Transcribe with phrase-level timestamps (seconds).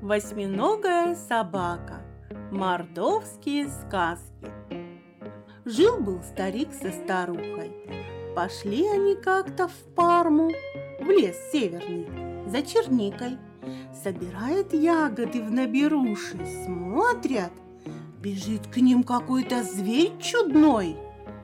[0.00, 2.02] Восьминогая собака.
[2.52, 4.52] Мордовские сказки.
[5.64, 7.72] Жил-был старик со старухой.
[8.36, 10.52] Пошли они как-то в Парму,
[11.00, 12.06] в лес северный,
[12.48, 13.38] за черникой.
[13.92, 17.52] Собирает ягоды в наберуши, смотрят,
[18.20, 20.96] бежит к ним какой-то зверь чудной.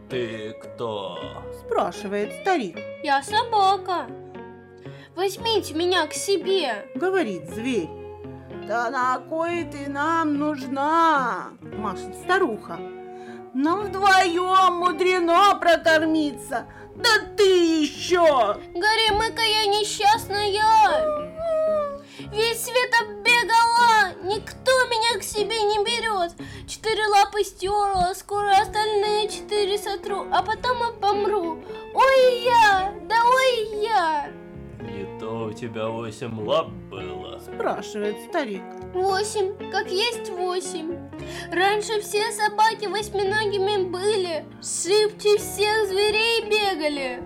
[0.08, 1.18] Ты кто?
[1.66, 2.78] Спрашивает старик.
[3.02, 4.06] Я собака.
[5.16, 6.86] Возьмите меня к себе.
[6.94, 8.03] Говорит зверь.
[8.66, 11.50] Да на кой ты нам нужна?
[11.76, 12.78] Машет старуха.
[13.52, 16.66] Нам вдвоем мудрено прокормиться.
[16.96, 18.56] Да ты еще!
[18.72, 20.44] Горемыка я несчастная.
[22.32, 26.32] Весь свет оббегала, никто меня к себе не берет.
[26.66, 31.62] Четыре лапы стерла, скоро остальные четыре сотру, а потом и помру.
[31.94, 32.53] Ой я,
[35.54, 37.38] тебя восемь лап было.
[37.38, 38.62] Спрашивает старик.
[38.92, 40.96] Восемь, как есть восемь.
[41.52, 47.22] Раньше все собаки восьминогими были, шибче всех зверей бегали.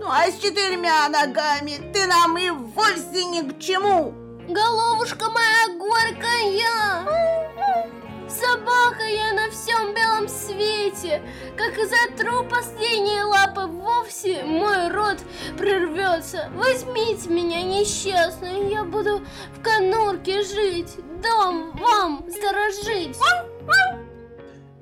[0.00, 4.14] Ну а с четырьмя ногами ты нам и вовсе ни к чему.
[4.48, 7.39] Головушка моя горькая,
[11.56, 15.18] как и затру последние лапы, вовсе мой рот
[15.56, 16.50] прервется.
[16.54, 19.20] Возьмите меня, несчастную, я буду
[19.54, 23.16] в конурке жить, дом вам сторожить.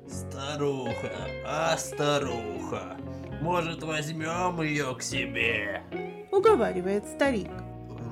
[0.07, 2.97] Старуха, а старуха,
[3.41, 5.83] может возьмем ее к себе?
[6.31, 7.51] Уговаривает старик.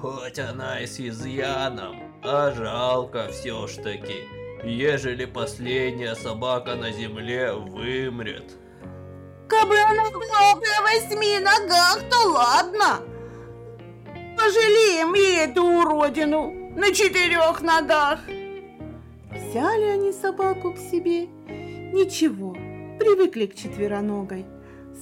[0.02, 4.28] Хоть она и с изъяном, а жалко все ж таки,
[4.64, 8.58] ежели последняя собака на земле вымрет.
[9.48, 13.00] Кабы она была на восьми ногах, то ладно.
[14.38, 18.20] Пожалеем и эту уродину на четырех ногах.
[19.32, 21.28] Взяли они собаку к себе.
[21.28, 22.54] Ничего,
[23.00, 24.46] привыкли к четвероногой.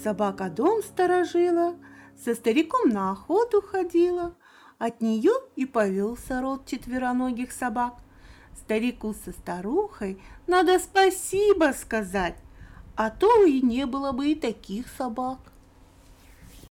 [0.04, 1.76] Собака дом сторожила,
[2.24, 4.36] со стариком на охоту ходила.
[4.78, 7.96] От нее и повелся род четвероногих собак.
[8.56, 12.36] Старику со старухой надо спасибо сказать,
[12.96, 15.40] а то и не было бы и таких собак.